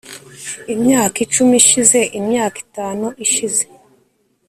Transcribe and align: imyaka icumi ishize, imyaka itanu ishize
imyaka 0.73 1.17
icumi 1.25 1.53
ishize, 1.61 1.99
imyaka 2.19 2.57
itanu 2.65 3.05
ishize 3.25 3.63